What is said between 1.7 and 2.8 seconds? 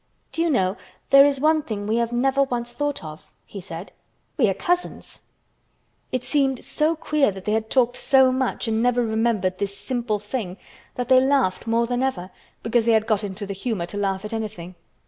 we have never once